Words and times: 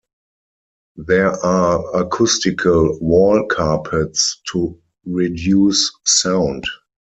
There 0.95 1.29
are 1.29 1.95
acoustical 2.01 2.97
wall 3.01 3.45
carpets 3.51 4.41
to 4.51 4.81
reduce 5.05 5.91
sound. 6.05 6.63